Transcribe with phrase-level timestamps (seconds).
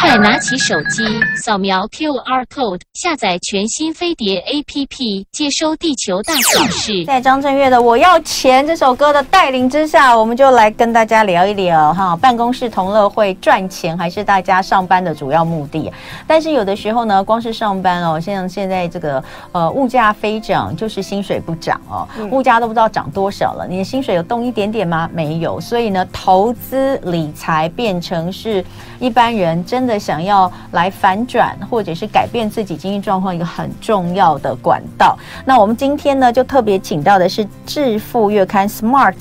[0.00, 1.02] 快拿起手机，
[1.36, 7.04] 扫描 QR code，下载全新飞碟 APP，接收地球大小事。
[7.06, 15.90] 在张震岳的《我要钱》这首歌的带领之下，我们就来跟大家聊一聊哈，办公室同乐会赚钱还是大家上班的主要目的？
[16.26, 25.08] 但是有的时候呢，光是上班哦，像现在这个呃物价飞涨，就是薪水不涨哦，物价都不知道涨多少了，你的薪水有动一点点吗？
[25.14, 28.62] 没有，所以呢，投资理财变成是
[29.02, 29.98] 一般人真的。
[30.02, 35.16] 想要来反转或者是改变自己经济状况一个很重要的管道。
[35.44, 39.14] 那我们今天呢，就特别请到的是《致富月刊》Smart，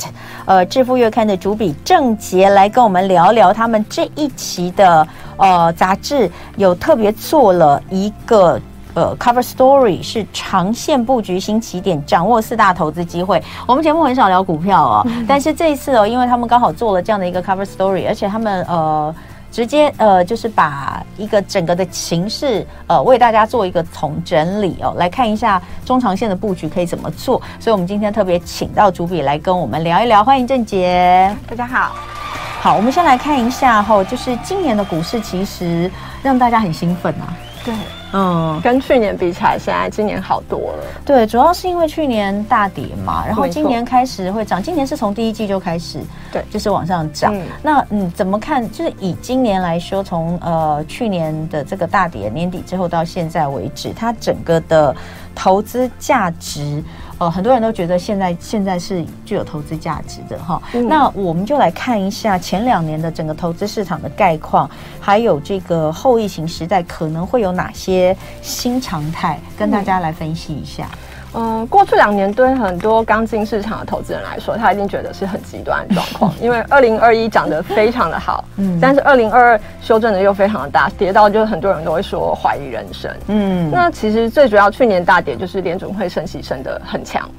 [0.46, 5.08] 呃，《致富月刊》的主笔郑杰来跟我们聊聊他们这一期的
[5.38, 8.60] 呃杂志有特别做了一个
[8.96, 13.40] 呃 cover story，是长线布局新起点，掌握四大投资机会。
[13.68, 19.14] 我们节目很少聊股票哦，嗯、 但是这一次哦，因为他们刚好做了这样的一个 cover story，而且他们呃。
[19.52, 27.42] 直接呃，就是把一个整个的形势呃，为大家做一个统整理哦，来看一下中长线的布局可以怎么做。
[27.60, 31.36] 所以，我们今天特别请到主笔来跟我们聊一聊，欢迎郑杰。
[31.48, 31.92] 大家好，
[32.62, 35.92] 好，我们先来看一下哈，就是今年的股市其实
[36.24, 37.36] 让大家很兴奋啊。
[37.66, 37.74] 对。
[38.14, 40.84] 嗯，跟去年比起来，现在今年好多了。
[41.06, 44.62] 对，主要是因为去年大跌嘛，然后今年开始会涨。
[44.62, 46.00] 今年是从第一季就开始，
[46.32, 47.34] 对，就是往上涨。
[47.34, 48.70] 嗯，那嗯，怎么看？
[48.72, 54.96] 就是以今年来说，从呃去年的这个大跌年底之后到现在为止，它整个的
[55.36, 56.84] 投资价值。
[57.18, 60.60] 呃，很多人都觉得现在现在是具有投资价值的哈。
[60.74, 64.68] 嗯、那我们就来看一下前两年的整个投资市场的概况，
[65.00, 70.90] 还有这个后疫情时代可能会有哪些新常态，跟大家来分析一下。
[70.92, 70.98] 嗯
[71.34, 87.30] 嗯，过去两年对很多刚进市场的投资人来说，他一定觉得是很极端的状况， 因为二零二一涨得非常的好，嗯，但是二零二二修正的又非常的大，跌到就是很多人都会说怀疑人生，嗯，那其实最主要去年大跌就是联准会升息升的很强，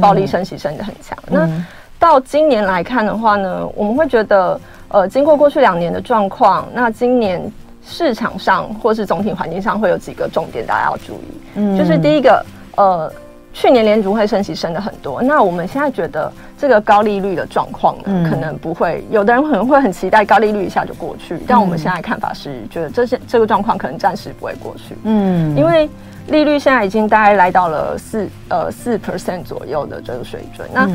[0.00, 1.64] 暴力升息升的很强，嗯、那
[2.00, 7.40] 到今年来看的话呢，我们会觉得，呃，经过过去两年的状况，那今年
[7.86, 13.12] 市场上或是总体环境上会有几个重点大家要注意，嗯，就是第一个，呃。
[13.58, 25.88] 去年联储会升息升的很多，那我们现在觉得这个高利率的状况呢，嗯、可能不会，有的人可能会很期待高利率一下就过去，但我们现在看法是觉得这些这个状况可能暂时不会过去，嗯，因为
[26.26, 30.86] 利率现在已经大概来到了四呃四 percent 左右的这个水准，那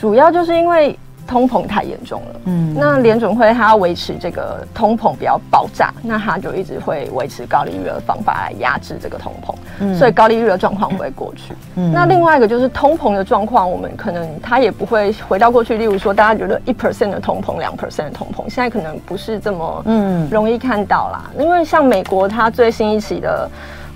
[0.00, 0.98] 主要就是因为。
[1.28, 11.52] 通膨太严重了，嗯，那联准会它要维持这个通膨不要爆炸，那它就一直会维持高利率的方法来压制这个通膨，嗯，所以高利率的状况不会过去。
[11.76, 15.76] 嗯，那另外一个就是通膨的状况，我们可能它也不会回到过去。
[15.76, 21.30] 例如说，大家觉得一 percent 的通膨，两 percent 的通膨，现在可能不是这么嗯容易看到啦。
[21.38, 23.50] 因为像美国它最新一期的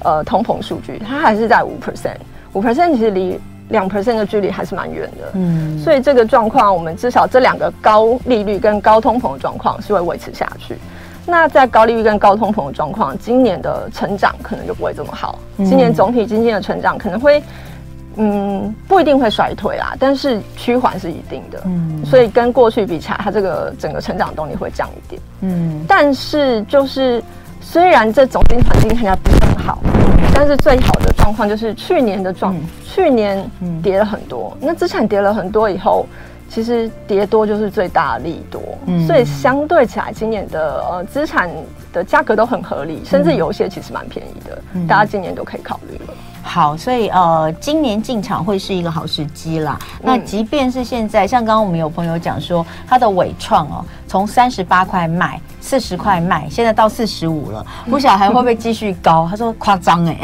[0.05, 2.19] 呃通膨数据，它还是在五 percent，
[2.53, 3.41] 五 percent 其实离。
[3.73, 10.77] 两 percent 的距离还是蛮远的，嗯，所以这个状况，我们至少这两个高利率跟高通膨的状况是会维持下去。
[11.27, 15.39] 那在高利率跟高通膨的状况，今年的成长可能就不会这么好。
[15.57, 17.43] 今年总体经济的成长可能会，
[18.17, 21.63] 嗯，不一定会衰退啦，但是趋缓是一定的。
[21.65, 25.23] 嗯，所以跟过去比起来，它这个整个成长动力会降一点。
[25.41, 27.23] 嗯，但是就是
[27.63, 29.79] 虽然这总体环境看起来不是很好。
[30.35, 33.49] 但是最好的状况就是去年的状，嗯、去年
[33.83, 36.07] 跌了很多，嗯、那资产跌了很多以后，
[36.49, 41.51] 其实跌多就是最大利多，嗯、所以相对起来，今年的呃资产
[41.93, 45.99] 的价格都很合理，甚至有一些其实蛮便宜的，嗯、大家今年都可以考虑。
[45.99, 46.02] 了。
[46.43, 49.79] 好，所以呃，今年进场会是一个好时机啦。
[49.81, 59.27] 嗯、那即便是现在，像刚刚我们有朋友讲说，他的伟创哦，从三十八块卖，四十块卖，现在到四十五了，不晓得还会不会继续高？
[59.31, 60.19] 他说夸张哎，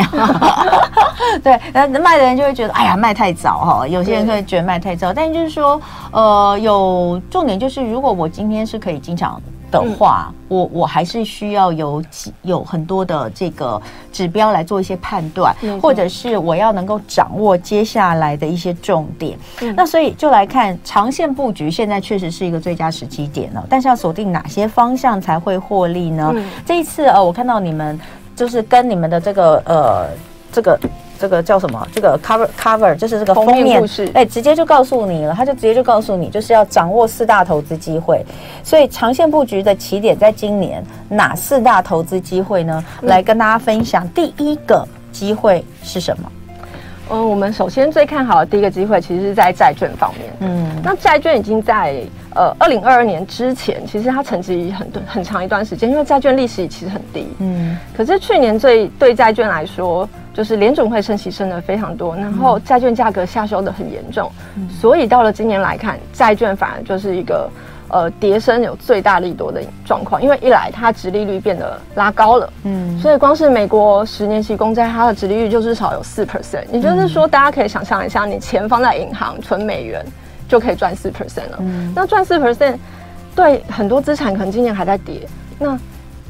[1.43, 3.89] 对，那卖的人就会觉得，哎呀，卖太早哈。
[3.89, 5.81] 有些人会觉得卖太早，但就是说，
[6.11, 9.41] 呃，有重点就是，如果我今天是可以进场。
[9.71, 13.81] 的话，我我还是需要有几有很多的这个
[14.13, 19.39] 指标来做一些判断，或者是我要能够掌握接下来的一些重点。
[19.77, 23.66] 那所以就来看长线布局，现在确实是一个最佳时机点了。
[23.69, 26.34] 但是要锁定哪些方向才会获利呢？
[26.65, 27.98] 这一次呃，我看到你们
[28.34, 30.07] 就是跟你们的这个呃
[30.53, 30.78] 这个。
[31.18, 31.86] 这个叫什么？
[31.92, 33.82] 这个 cover cover 就是这个封面，
[34.15, 38.24] 哎，直接就告诉你了，他就直接就告诉你，就是要掌握四大投资机会。
[38.62, 42.84] 所以长线布局的起点在今年，哪四大投资机会呢？
[43.03, 44.09] 来跟大家分享。
[44.10, 46.30] 第一个机会是什么？
[47.10, 50.33] 嗯，我们首先最看好的第一个机会，其实是在债券方面。
[50.41, 52.03] 嗯，那债券已经在
[52.34, 57.27] 呃二零二二年之前，其实它沉寂很很长一段时间，因为债券利息其实很低。
[57.39, 67.51] 嗯，可是去年最对债券来说，就是联准会升息升的非常多，然后债券价格下修的很严重，嗯，所以到了今年来看，债券反而就是一个。
[67.89, 80.05] 呃，跌升有最大利多的状况，因为一来它殖利率变得拉高了，嗯，所以光是美国十年期公债，它的殖利率就至少有四 percent，也就是说，大家可以想象一下，你钱放在银行存美元
[80.49, 82.77] 就可以赚四 percent 了，嗯，那赚四 percent
[83.35, 85.27] 对很多资产可能今年还在跌，
[85.59, 85.79] 那。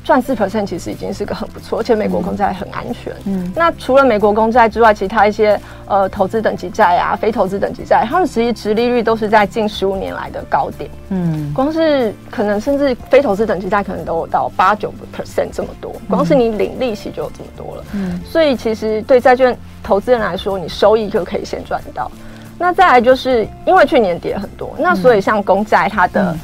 [0.08, 3.12] 赚四 percent 其实已经是个很不错，而且美国公债很安全。
[3.26, 10.90] 嗯，那除了美国公债之外，其他一些呃投资等级债啊、非投资等级债，它们实际殖利率都是在近十五年来的高点。
[11.10, 17.84] 嗯，光是可能甚至非投资等级债可能都有到八九 percent 这么多，光是你领利息就有这么多了。
[17.92, 22.10] 嗯，所以其实对债券投资人来说，你收益就可以先赚到。
[22.58, 26.32] 那再来就是因为去年跌很多，那所以像公债它的。
[26.32, 26.40] 嗯，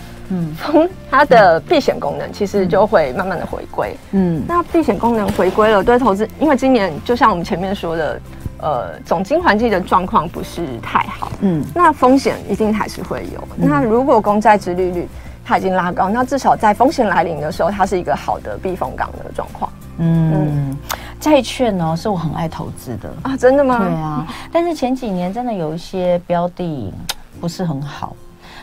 [0.60, 3.96] 从它的避险功能其实就会慢慢的回归。
[4.12, 8.20] 嗯，那避险功能回归了，对投资，因为今年就像我们前面说的，
[8.58, 11.30] 呃，总经环境的状况不是太好。
[11.40, 13.40] 嗯，那风险一定还是会有。
[13.58, 15.08] 嗯、那如果公债殖利率
[15.44, 19.70] 它已经拉高，那至少在风险来临的时候，它是一个好的避风港的状况。
[19.98, 20.76] 嗯，
[21.20, 23.78] 债、嗯、券呢是我很爱投资的啊，真的吗？
[23.78, 26.92] 对啊，但是前几年真的有一些标的
[27.40, 28.16] 不是很好。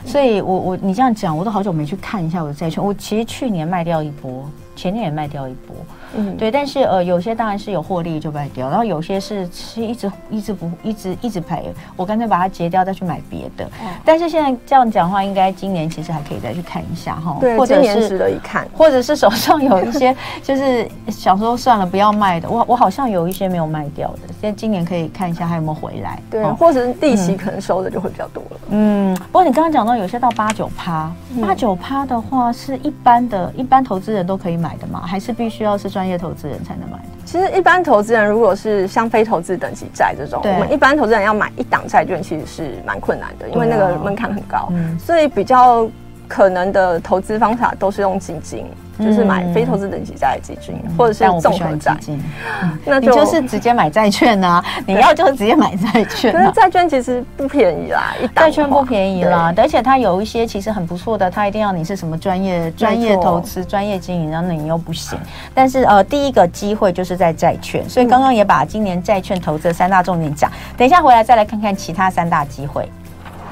[0.05, 2.83] 所以我，我你这样讲，我都好久没去看一下我的债券。
[2.83, 5.75] 我其实去年卖掉一波，前年也卖掉一波。
[6.15, 13.65] 嗯，对，但是呃，有些当然是有获利就卖掉，然后有些是是一直一直不一直一直赔，我干脆把它结掉再去买别的。
[13.81, 26.19] 嗯，但是现在这样讲话，应该今年其实还可以再去看一下哈，对，或者是值得一看，或者是手上有一些就是想说算了不要卖的，我我好像有一些没有卖掉的，现在今年可以看一下还有没有回来。
[26.29, 28.59] 对，或者是利息可能收的就会比较多了。
[28.69, 31.11] 嗯，不过你刚刚讲到有些到八九趴，
[31.41, 35.03] 八九趴的话是一般的一般投资人都可以买的吗？
[35.05, 37.03] 还是必须要是专专业投资人才能买的。
[37.25, 44.67] 其实一般投资人如果是像非投资等级债这种，我们一般投资人要买一档债券，其实是蛮困难的，因为那个门槛很高，
[44.99, 45.87] 所以比较
[46.31, 48.65] 可能的投资方法都是用基金。
[48.99, 51.97] 就是买非投资等级债的基金，或者是综合债。
[52.85, 54.63] 那你就是直接买债券啊！
[54.85, 56.31] 你要就直接买债券。
[56.31, 65.17] 可是债券其实不便宜啦，一债券不便宜啦，而且它有一些其实很不错的，它一定要你是什么专业专业投资、专业经营，然后你又不行。
[65.51, 70.51] 但是呃，第一个机会就是在债券，所以刚刚也把今年债券投资的三大重点讲。
[70.77, 72.87] 等一下回来再来看看其他三大机会。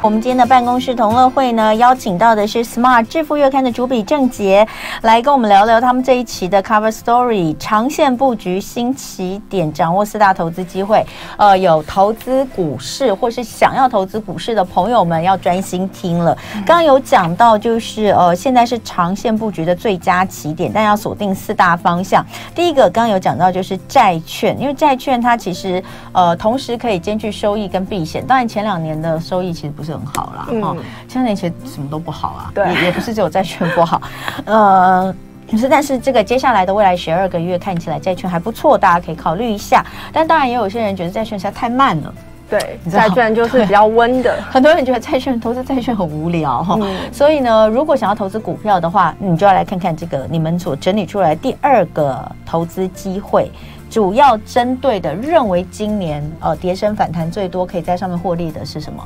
[0.02, 4.66] 我们今天的办公室同乐会呢，邀请到的是《Smart 致富月刊》的主笔郑杰，
[5.02, 11.06] 来跟我们聊聊他们这一期的 Cover Story，长线布局新起点，掌握四大投资机会。
[11.36, 16.34] 呃，有投资股市或是想要投资股市的朋友们，要专心听了。
[16.66, 22.26] 刚刚有讲到，就是呃，现在是长线布局的最佳起点，但要锁定四大方向。
[22.56, 28.26] 第一个，刚刚有讲到就是债券，因为债券它其实呃，同时可以兼具收益跟避险。
[28.26, 29.89] 当然，前两年的收益其实不是。
[29.92, 30.78] 很好啦，哦，
[31.08, 34.02] 前年其实什么都不好啊，对，也也不是只有债券不好，
[34.46, 35.14] 呃，
[35.50, 39.86] 可是但是这个接下来的未来十二个月看起来债券还不错，大家可以考虑一下。
[40.14, 42.14] 但当然也有些人觉得债券实在太慢了，
[42.50, 44.40] 对，债券就是比较温的。
[44.50, 53.52] 很多人觉得债券投资债券很无聊哈，嗯、所以呢，如果想要投资股票的话，你就要来看看这个你们所整理出来第二个投资机会，
[53.90, 59.04] 主要针对的认为今年呃跌升反弹最多，可以在上面获利的是什么？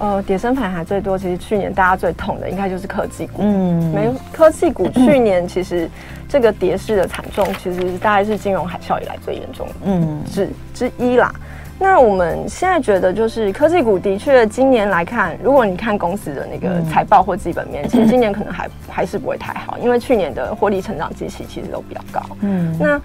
[0.00, 3.42] 呃，跌升盘还最多，其实去年大家最痛的应该就是科技股。
[3.42, 5.88] 嗯，没科技股去年其实
[6.26, 11.30] 这个跌势的惨重，其实大概是金融海啸以来最严重的嗯之之一啦。
[11.78, 22.22] 那我们现在觉得，就是科技股的确今年来看，如果你看公司的那个财报或基本面，其实今年可能还还是不会太好，因为去年的获利成长基期其实都比较高。
[22.40, 23.00] 嗯，那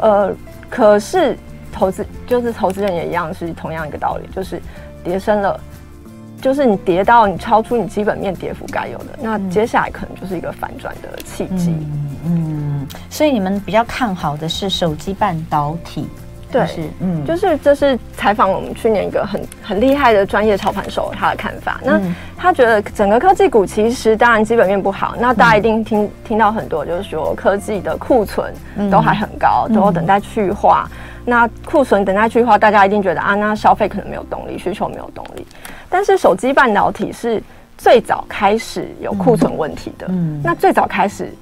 [0.00, 0.34] 呃，
[0.70, 1.36] 可是
[1.70, 4.58] 投资就是投资人也一样是同样一个道理，就是
[5.04, 5.60] 跌升了。
[6.40, 11.74] 就是你跌到你超出你基本面跌幅该有的，那接下来可能就是一个反转的契机。
[11.80, 16.08] 嗯，嗯，所以你们比较看好的是手机半导体，
[16.50, 21.80] 对，是嗯，就是这是采访我们去年一个很很厉害的专业操盘手他的看法。
[21.82, 22.00] 那
[22.36, 28.52] 他觉得整个科技股其实当然基本面不好，那大家一定听听到很多就是说科技的库存
[28.90, 30.88] 都还很高，都等待去化。
[31.24, 35.46] 那库存等待去化，大家一定觉得啊，那消费可能没有动力，需求没有动力。
[35.88, 37.42] 但是手机半导体是
[37.76, 41.32] 最早开始有库存问题的，嗯，那最早开始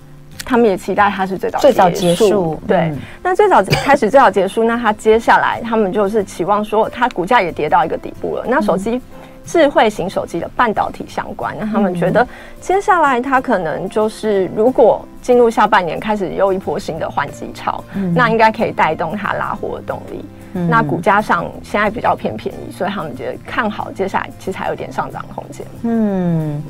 [0.45, 2.61] 他们也期待它是最早最早结束。
[2.69, 8.45] 对，嗯、那最早开始最早结束，那它接下来他们就是期望说，它股价也跌到一个底部了。
[8.47, 9.03] 那手机、嗯、
[9.45, 12.25] 智慧型手机的半导体相关，那他们觉得
[12.61, 20.25] 接下来它可能就是如果进入下半年开始又一波新的换机潮，嗯、那应该可以带动它拉货的动力。
[20.69, 25.67] 那股价上现在比较偏便宜，所以他们觉得看好，接下来其实还有点上涨空间。
[25.83, 26.63] 嗯，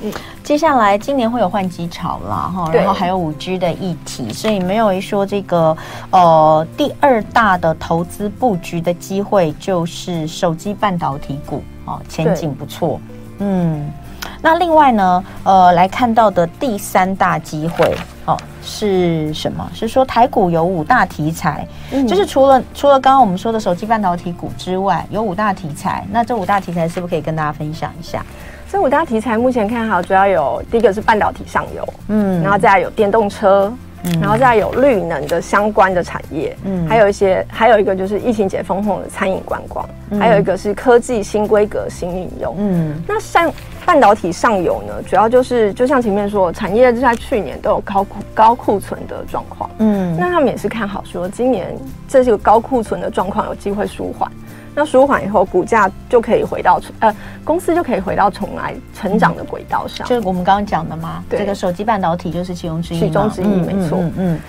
[0.42, 5.76] 接下来今年会有换机潮啦，哈，然后还有五 G 的议题，所以没有一说这个
[6.10, 13.00] 呃第二大的投资布局的机会就是手机半导体股，哦，前景不错。
[13.38, 13.90] 嗯，
[14.40, 17.94] 那另外呢，呃，来看到的第三大机会。
[18.24, 19.70] 哦，是什么？
[19.72, 26.04] 是说台股有五大题材，嗯、就是除了除了刚刚我们说的手机半导体股之外，有五大题材。
[26.10, 28.22] 那这五大题材是不是可以跟大家分享一下？
[28.68, 33.72] 这五大题材目前看好，主要有第一个是半导体上游，嗯，然后再来有电动车，
[34.04, 43.52] 嗯，然后再有绿能的相关的产业，嗯，还有一些，还有一个就是疫情解封后的餐饮观光，嗯、还有一个是科技新规格新应用，嗯，那像。
[43.86, 51.72] 半导体上游呢，主要就是就像前面说，产业在去年都有高库高库存的状况，嗯，那他们也是看好说，今年
[52.08, 54.28] 这是个高库存的状况有机会舒缓，
[54.76, 60.06] 那舒缓以后，股价就可以回到呃，公司就可以回到重来成长的轨道上。
[60.06, 61.24] 就是我们刚刚讲的吗？
[61.28, 64.12] 对，这个手机半导体就是其中之一，其中之一没错，嗯。
[64.18, 64.40] 嗯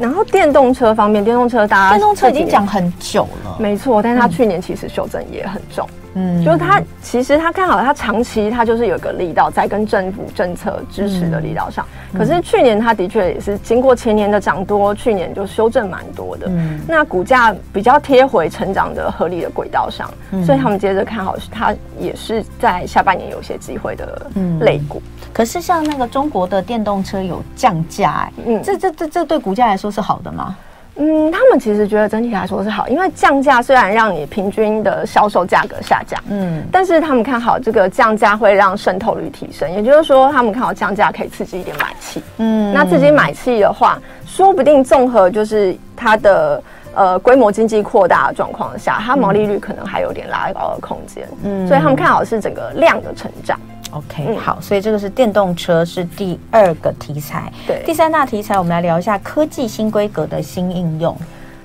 [0.00, 6.07] 然后电动车方面，电动车大家电动车已经讲很久了，没错，但是它去年其实修正也很重，嗯，
[6.44, 25.00] 就是他其实他看好他长期他就是有个力道在跟政府政策支持的力道上，嗯、可是去年他的确也是经过前年的涨多，去年就修正蛮多的，嗯，那股价比较贴回成长的合理的轨道上，嗯、所以他们接着看好它也是在下半年有些机会的类股。
[25.04, 28.28] 嗯可是像那个中国的电动车有降价，
[28.64, 30.56] 这这这这对股价来说是好的吗？
[30.98, 46.62] 嗯，他们其实觉得整体来说是好，因为降价虽然让你平均的销售价格下降，嗯，但是他们看好这个降价会让渗透率提升，也就是说他们看好降价可以刺激一点买气，嗯，那刺激买气的话，说不定综合就是它的
[46.94, 53.56] 呃规模经济扩大的状况下，它毛利率可能还有点拉高的空间，嗯，所以他们看好是整个量的成长。
[53.92, 57.52] OK，、嗯、好，所以这个是电动车是第二个题材。
[57.66, 61.16] 对，第三大题材，我们来聊一下科技新规格的新应用。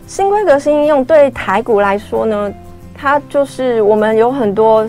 [0.07, 2.53] 新规格新应用对台股来说呢，
[2.93, 4.87] 它就是我们有很多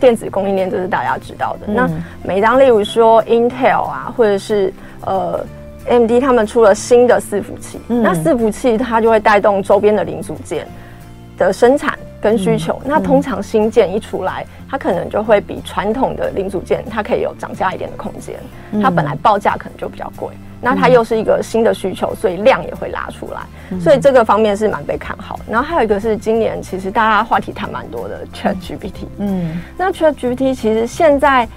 [0.00, 1.66] 电子供应链，这是大家知道的。
[1.68, 1.90] 嗯、那
[2.22, 5.44] 每当例如说 Intel 啊，或者是呃
[5.86, 10.66] AMD 他们出了新的伺服器，嗯、那伺服器它就会带动周边的零组件
[11.38, 11.98] 的生产。
[12.18, 18.36] 跟需求，嗯、那通常新件一出来，嗯、它可能就会比传统的零组件，它可以有涨价一点的空间。
[18.72, 23.40] 嗯、它本来报价可能就比较贵，那它又是一个新的需求，所以量也会拉出来。
[23.70, 25.38] 嗯、所以这个方面是蛮被看好。
[25.48, 29.06] 然后还有一个是今年其实大家话题谈蛮多的 ChatGPT。
[29.18, 31.48] 嗯，那 ChatGPT 其实现在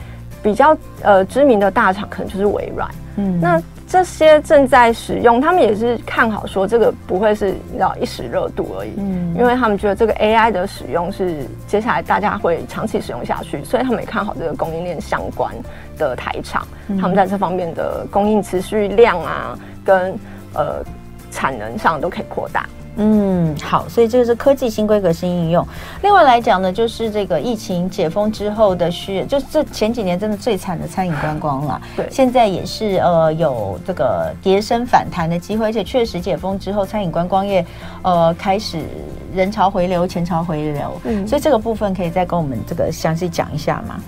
[0.44, 2.90] 比较呃知名的大厂可能就是微软。
[3.18, 3.62] 嗯，那。
[3.90, 15.52] 这些正在使用，他们也是看好说这个不会是你知道一时热度而已，嗯，因为他们觉得这个 AI 的使用是接下来大家会长期使用下去，所以他们也看好这个供应链相关
[15.98, 16.68] 的台厂，
[17.02, 20.16] 他们在这方面的供应持续量啊，跟
[20.54, 20.84] 呃
[21.32, 22.70] 产能上都可以扩大。
[23.02, 25.66] 嗯，好，所以这个是科技新规格新应用。
[26.04, 31.82] 另外来讲呢，就是这个疫情解封之后的需，就是这前几年真的最惨的餐饮观光了。
[31.96, 37.66] 对，现在也是呃有这个跌升反弹的机会，而且确实解封之后，餐饮观光业
[38.02, 38.84] 呃开始
[39.34, 41.02] 人潮回流，钱潮回流。
[41.06, 44.00] 嗯，所以这个部分可以再跟我们这个详细讲一下吗？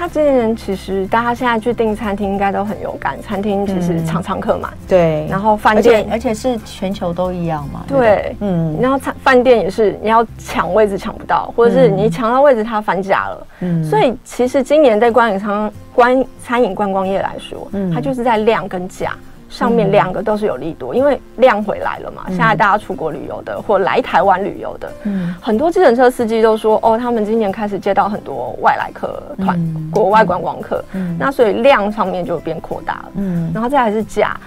[0.00, 5.26] 他今年其实大家现在去订餐厅应该都很有感，餐厅其实常常客满，对。
[5.28, 8.78] 然后饭店而，而且是全球都一样嘛，对，嗯。
[8.80, 13.84] 然后餐饭店也是，你要抢位置抢不到，或者是你抢到位置它翻价了，嗯。
[13.84, 19.12] 所以其实今年在观影商观餐饮观光业来说，嗯，它就是在量跟价。
[19.50, 22.22] 上面两个都是有利多，因为量回来了嘛。
[22.28, 29.58] 现在大家出国旅游的，或来台湾旅游的，嗯，很多计程车司机都说，哦，他们今年开始接到很多外来客团，
[29.90, 34.38] 国外观光客，嗯，那所以量上面就变扩大了，嗯，然后再还是价。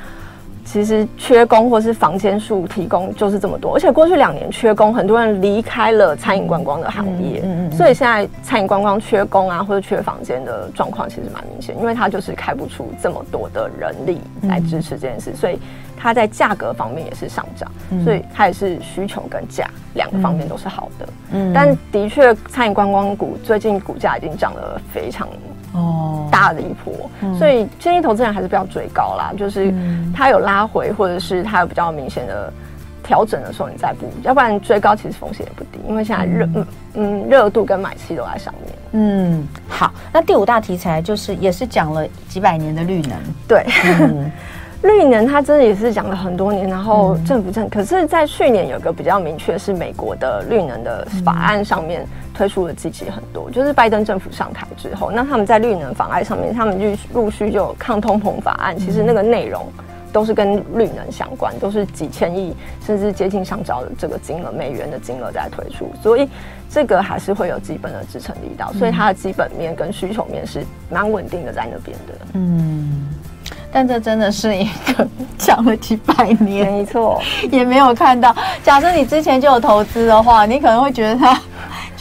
[0.65, 15.59] 其实缺工或是房间数提供就是这么多，而且过去两年缺工，很多人离开了餐饮观光的行业，嗯嗯嗯、所以现在餐饮观光缺工啊或者缺房间的状况其实蛮明显，因为它就是开不出这么多的人力来支持这件事，嗯、所以
[15.97, 25.27] 它在价格方面也是上涨，嗯、所以它也是需求跟价两个方面都是好的，嗯，但的确餐饮观光股最近股价已经涨了非常。
[25.73, 26.27] 哦。
[26.31, 29.71] 大的一波，嗯、所以建议投资人还是不要追高啦，就是
[30.15, 32.51] 它有拉回或者是它有比较明显的
[33.03, 38.73] 调整的时候，你再补，要不然追高其实风险也不低，因为现在热嗯嗯热度跟买气都在上面。
[38.93, 43.65] 嗯，好，那第五大题材就是也是讲了几百年的绿能，对。
[43.99, 44.31] 嗯
[44.83, 59.65] 绿能它真的也是讲了很多年，然后政府政，可是，在去年有个比较明确是美国的绿能的法案上面推出的积极很多，就是拜登政府上台之后，那他们在绿能法案上面，他们就陆续就有抗通膨法案，其实那个内容
[60.11, 62.53] 都是跟绿能相关，都是几千亿
[62.85, 66.27] 甚至接近上兆的这个金额美元的金额在推出，所以
[66.69, 73.07] 这个还是会有基本的支撑力道，所以它的基本面跟需求面是蛮稳定的在那边的，嗯。
[73.73, 74.63] 但这真的是一
[74.93, 75.05] 个
[75.37, 77.19] 讲了几百年，没错，
[77.51, 78.33] 也没有看到。
[78.63, 81.37] 假设你之前就有投资的话，你可能会觉得他。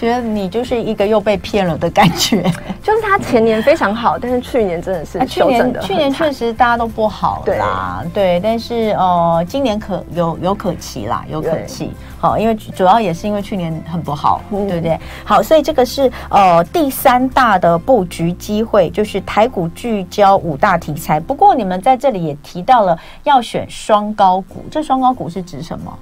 [0.03, 2.43] 觉得你就是一个又被骗了的感觉，
[2.83, 14.99] 就是他前年非常好，但是去年真的是去年去年确实大家都不好啦，对，对，但是呃，今年可有有可期啦，有可期，好，因为主要也是因为去年很不好，嗯、对不对？
[15.25, 21.21] 好，所以这个是呃第三大的布局机会，就是台股聚焦五大题材。
[21.21, 25.97] 不过你们在这里也提到了要选双高股，这双高股是指什么？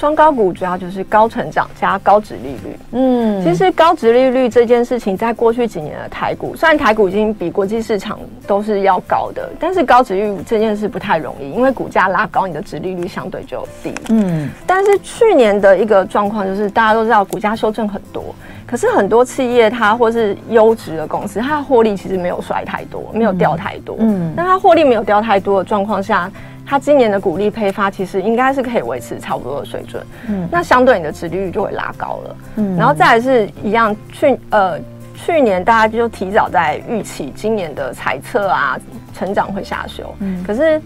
[0.00, 2.78] 双高股主要就是高成长加高值利率。
[2.92, 13.92] 嗯，其实高值利率这件事情，在过去几年的台股，虽然台股已经比国际市场都是要高的，但是高值利率这件事不太容易，因为股价拉高，你的值利率相对就低。
[14.08, 18.34] 嗯，但是去年的一个状况就是，大家都知道股价修正很多，
[18.66, 23.96] 可是很多企业它或是优质的公司，它的获利其实没有衰太多，没有掉太多。
[23.98, 26.32] 嗯，那它获利没有掉太多的状况下。
[26.70, 34.78] 它今年的股利配发其实应该是可以维持差不多的水准，嗯，那相对你的殖利率就会拉高了，嗯，然后再来是一样，去呃
[35.16, 38.78] 去年大家就提早在预期今年的财测啊
[39.12, 40.80] 成长会下修，嗯，可是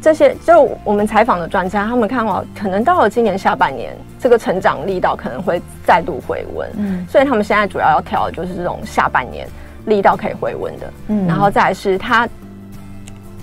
[0.00, 9.46] 这些就我们采访的专家他们看好，可能到了今年下半年这个成长力道可能会再度回温，嗯，所以他们现在主要要调的就是这种下半年
[9.84, 12.26] 力道可以回温的，嗯，然后再来是它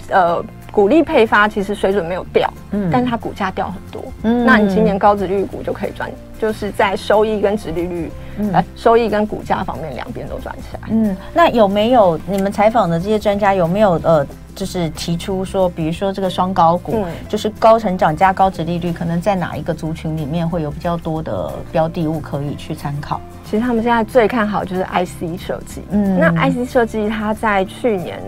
[0.10, 0.44] 呃。
[0.74, 23.22] 股利配发其实水准没有掉，嗯，但是它股价掉很多，嗯，那你今年高值利率股就可以赚，就是在收益跟值利率，嗯，呃，收益跟股价方面两边都赚起来，嗯，那有没有你们采访的这些专家有没有呃，就是提出说，比如说这个双高股，嗯，就是高成长加高值利率，可能在哪一个族群里面会有比较多的标的物可以去参考？
[23.46, 28.20] 其实他们现在最看好就是 IC 设计，嗯，那 IC 设计它在去年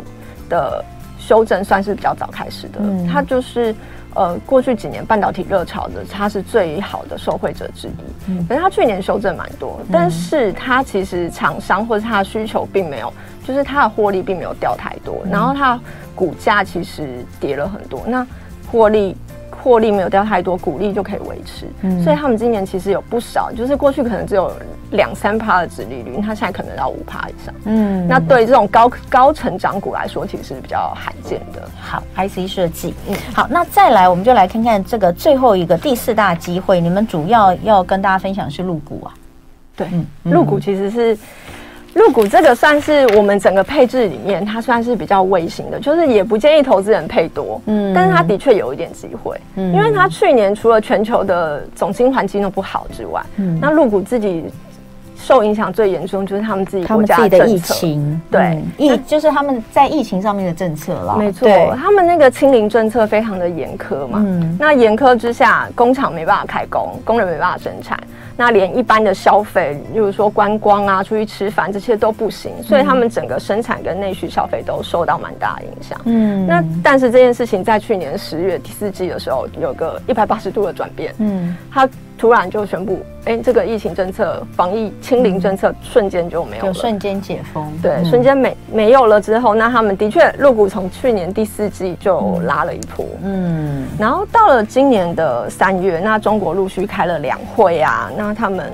[0.47, 0.85] 的。
[1.27, 3.73] 修正算是比较早开始的，嗯、它就是
[4.13, 7.91] 呃过去几年半导体热潮的，它是最好的受惠者之一。
[8.27, 13.11] 嗯，可是它去年修正蛮多，嗯、但是它其实厂商或者它的需求并没有，
[13.43, 15.79] 就是它的获利并没有掉太多，嗯、然后它
[16.13, 18.25] 股价其实跌了很多，那
[18.71, 19.15] 获利。
[19.65, 24.51] 获利没有掉太多，股利就可以维持，嗯、所以他们今年其实有不少，就是过去可能只有
[24.91, 27.51] 两三趴的殖利率，它现在可能到五趴以上。
[27.63, 31.67] 嗯，那对这种高高成长股来说，其实是比较罕见的。
[31.81, 39.09] 好，IC 设计，嗯，好，那再来，我们就来看看这个最后一个第四大机会，你们主要要跟大家分享是入股啊？
[39.75, 41.17] 对，嗯，陆股其实是。
[41.95, 54.43] 陆股这个算是我们整个配置里面，它算是比较微型的，就是也不建议投资人配多，嗯，但是它的确有一点机会，嗯，因为它去年除了全球的总经环境都不好之外，嗯，那入股自己
[55.25, 61.49] 受影响最严重就是他们自己国家的，的疫情，对，疫、嗯、就是他们在疫情上面的政策了，没错，
[61.81, 67.99] 他们那个清零政策非常的严苛嘛，嗯，那严苛之下，工厂没办法开工，工人没办法生产。
[68.37, 75.99] 那连一般的消费，例如说观光啊、出去吃饭这些都不行，所以他们整个生产跟内需消费都受到蛮大的影响。
[76.03, 81.15] 嗯，那但是这件事情在去年十月第四季的时候有个一百八十度的转变。
[81.17, 81.89] 嗯，他。
[82.17, 87.71] 突然就宣布，哎、欸，这个疫情政策、防疫清零政策瞬间就没有了，就瞬间解封。
[87.81, 93.05] 对，嗯、瞬间没没有了之后，那他们的确，入股从去年第四季就拉了一波。
[93.23, 98.71] 嗯，然后到了今年的三月，那中国陆续开了两会啊，那他们。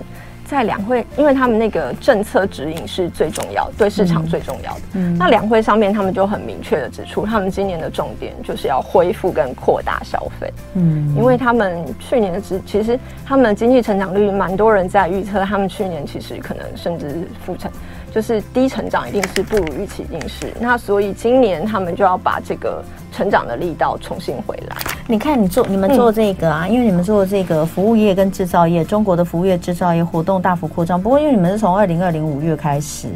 [0.51, 4.81] 在两会，因为他们那个政策指引是最重要的，对市场最重要的。
[4.95, 10.51] 嗯，那两会上面他们就很明确的指出，他们今年的重点就是要恢复跟扩大消费。
[10.73, 17.71] 嗯，因为他们去年的其其实他们的经济成长率蛮多人在预测，他们去年其实可能甚至负成
[18.13, 20.53] 就是低成长一定是不如预期，一定是。
[20.59, 24.75] 那所以今年他们就要把这个成长的力道重新回来。
[25.07, 31.01] 你看，你做你们做这个啊，嗯、因为你们做这个服务业跟制造业，中国的服务业制造业活动大幅扩张。
[31.01, 33.07] 不过因为你们是从二零二零五月开始，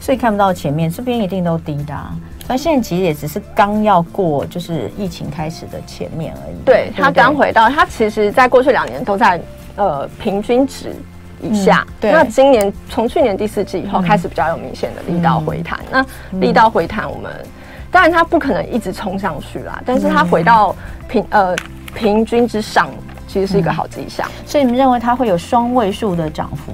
[0.00, 2.14] 所以看不到前面这边一定都低的、啊。
[2.46, 6.56] 那现在其实也只是刚要过，就是疫情开始的前面而已。
[6.64, 9.40] 对，它刚回到，它其实在过去两年都在
[9.76, 10.94] 呃平均值。
[11.44, 15.78] 以下，嗯、那今年从去年第四季以后开始比较有明显的力道回弹。
[15.92, 17.46] 嗯、那力道回弹，我们、嗯、
[17.90, 20.74] 当然它不可能一直冲上去啦，但是它回到
[21.08, 21.54] 平呃
[21.94, 22.88] 平均之上，
[23.28, 24.46] 其实是一个好迹象、嗯。
[24.46, 26.72] 所以你们认为它会有双位数的涨幅？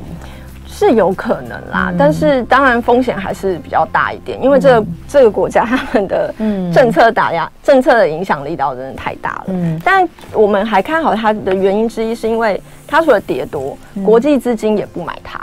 [0.87, 6.35] 是有可能啦，嗯、但是当然风险还是比较大一点，因为这个、嗯、这个国家 他们的
[6.73, 9.45] 政策打压、嗯、政策的影响力道真的太大了。
[9.49, 15.39] 嗯，但我们还看好它的原因之一，是因为它除了跌多，嗯、国际资金也不买它。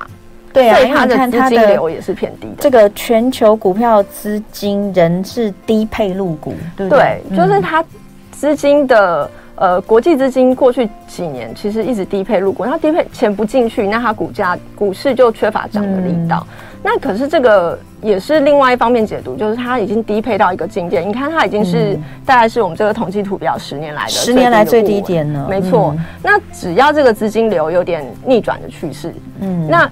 [0.52, 2.56] 对啊，所以它的资金流也是偏低的。
[2.58, 6.56] 这个全球股票资金仍是低配入股？
[6.76, 7.86] 对，就是它
[8.32, 9.30] 资金的。
[9.57, 16.45] 呃，国际资金过去几年其实一直低配入股，那低配钱不进去，那它股价股市就缺乏涨的力道。
[16.49, 21.01] 嗯、那可是这个也是另外一方面解读，就是它已经低配到一个境界。
[21.01, 25.47] 你看它已经是、嗯、大概是我们这个统计图表十年来的十年来最低点了。
[25.49, 29.89] 没错，嗯、那只要这个资金流有点逆转的趋势，嗯，那。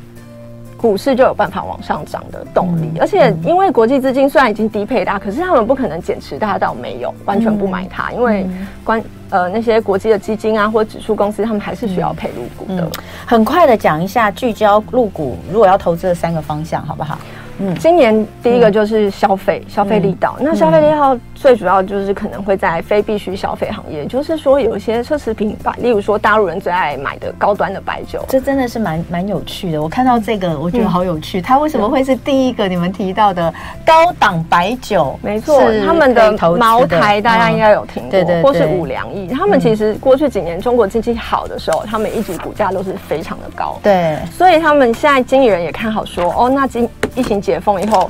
[0.78, 8.46] 股市就有办法往上涨的动力，而且因为国际资金虽然已经低配大，可是他们不可能减持大到没有，完全不买它，因为
[8.84, 12.88] 关呃那些国际的基金啊或指数公司，他们还是需要配入股的。
[13.26, 17.18] 很快的讲一下聚焦入股，如果要投资的三个方向，好不好？
[17.60, 20.36] 嗯，今年第一个就是消费，消费力道。
[20.39, 29.82] 那消费力道最主要就是可能会在非必需消费行业，就是说有一些奢侈品吧，例如说大陆人最爱买的高端的白酒，这真的是蛮蛮有趣的。
[29.82, 31.41] 我看到这个，我觉得好有趣。
[31.41, 33.54] 它为什么会是第一个你们提到的
[33.86, 35.18] 高档白酒？
[35.22, 39.28] 没错，他们的茅台大家应该有听过，对对，或是五粮液。
[39.28, 43.80] 他们其实过去几年中国经济好的时候，他们一直股价都是非常的高。
[43.82, 47.36] 对，所以他们现在经理人也看好说，哦，那今疫情。
[47.45, 48.10] 解封以后，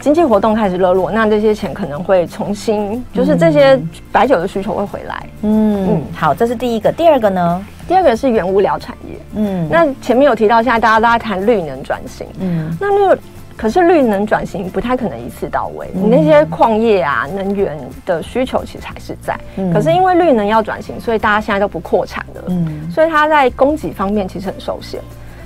[0.00, 3.76] 经济活动开始热络，那这些钱可能会重新，就是这些
[4.12, 5.26] 白酒的需求会回来。
[5.42, 6.92] 嗯嗯，好，这是第一个。
[6.92, 7.66] 第二个呢？
[7.88, 9.18] 第二个是原物料产业。
[9.34, 12.26] 嗯，那前面有提到，现在大家都在谈绿能转型。
[12.38, 13.20] 嗯，那绿
[13.56, 17.76] 可是绿能转型不太可能一次到位，嗯、你那些矿业啊、能源
[18.06, 19.36] 的需求其实还是在。
[19.56, 22.42] 嗯、可是因为绿能要转型，所以大家现在都不扩产了。
[22.46, 25.00] 嗯，所以它在供给方面其实很受限。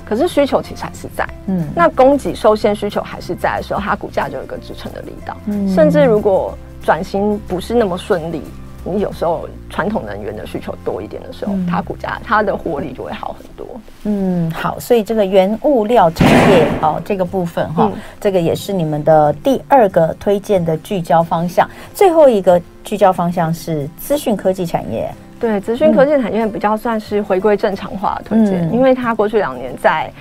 [0.05, 5.35] 可是需求其实还是在，嗯，那供给受限，需求还是在的时候，它股价就有一个支撑的力道。
[5.47, 8.41] 嗯，甚至如果转型不是那么顺利，
[8.83, 13.65] 你有时候传统能源的需求多一点的时候，嗯、它股价它的活力就会好很多。
[14.03, 21.67] 嗯，好，所以这个原物料产业哦，这个部分哈，嗯、这个也是你们的第二个推荐的聚焦方向。
[21.95, 25.11] 最后一个聚焦方向是资讯科技产业。
[25.39, 30.11] 对，资讯科技产业比较算是回归正常化的推荐，嗯、因为它过去两年在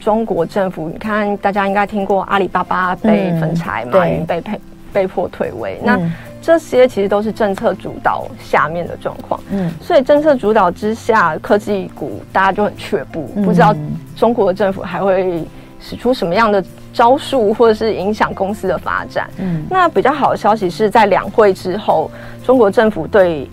[0.00, 4.60] 中国政府，你看大家应该听过阿里巴巴被分拆，马云、嗯、被被
[4.92, 9.40] 被迫退位，嗯、那这些其实都是政策主导下面的状况。
[9.50, 13.74] 嗯，所以政策主导之下，科技股大家就很却步，嗯、不知道
[14.14, 15.42] 中国的政府还会
[15.80, 19.30] 使出什么样的招数，或者是影响公司的发展。
[19.38, 22.10] 嗯，那比较好的消息是在两会之后，
[22.44, 23.48] 中国政府对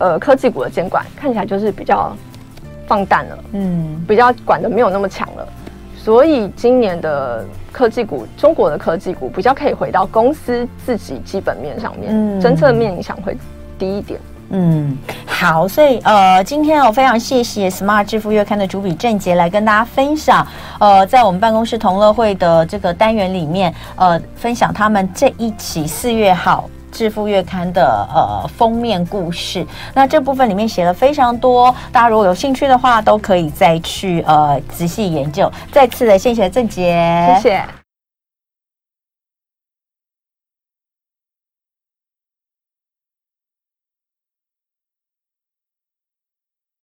[0.00, 2.16] 呃，科技股的监管看起来就是比较
[2.86, 5.46] 放淡了，嗯，比较管的没有那么强了，
[5.96, 13.36] 所以今年的科技股，中国的科技股比较可以回到公司自己基本面上面，嗯，政策面影响会
[13.78, 20.44] 低一点，嗯，好，所以呃，今天我非常谢谢 Smart 致富月刊的主笔郑杰来跟大家分享，
[20.80, 26.68] 呃，在我们办公室同乐会的这个单元里面，呃，分享他们这一期四月号。
[26.90, 35.50] 致富月刊的呃封面故事，那这部分里面写了非常多，大家如果有兴趣的话，都可以再去呃仔细研究。
[35.72, 37.79] 再次的谢谢郑杰，谢谢。